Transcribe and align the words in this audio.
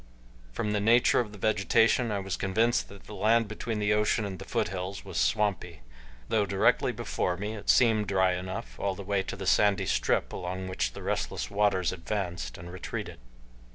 From 0.51 0.71
the 0.71 0.79
nature 0.79 1.19
of 1.19 1.31
the 1.31 1.37
vegetation 1.37 2.11
I 2.11 2.17
was 2.17 2.35
convinced 2.35 2.89
that 2.89 3.03
the 3.03 3.13
land 3.13 3.47
between 3.47 3.77
the 3.77 3.93
ocean 3.93 4.25
and 4.25 4.39
the 4.39 4.45
foothills 4.45 5.05
was 5.05 5.19
swampy, 5.19 5.81
though 6.27 6.43
directly 6.47 6.91
before 6.91 7.37
me 7.37 7.53
it 7.53 7.69
seemed 7.69 8.07
dry 8.07 8.33
enough 8.33 8.79
all 8.79 8.95
the 8.95 9.03
way 9.03 9.21
to 9.21 9.35
the 9.35 9.45
sandy 9.45 9.85
strip 9.85 10.33
along 10.33 10.67
which 10.67 10.93
the 10.93 11.03
restless 11.03 11.51
waters 11.51 11.91
advanced 11.91 12.57
and 12.57 12.73
retreated. 12.73 13.19